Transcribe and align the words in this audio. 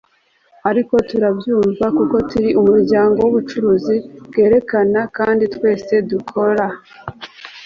ariko 0.69 0.93
turabyumva 1.09 1.85
kuko 1.97 2.15
turi 2.29 2.49
umuryango 2.61 3.17
wubucuruzi 3.21 3.95
bwerekana 4.27 4.99
kandi 5.17 5.43
twese 5.55 5.93
dukora 6.09 6.65